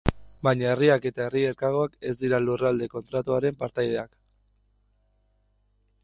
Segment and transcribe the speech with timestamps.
[0.45, 4.17] Baina herriak eta herri elkargoak ez dira Lurralde Kontratuaren partaideak.